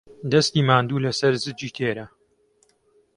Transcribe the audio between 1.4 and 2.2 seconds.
زگی تێرە.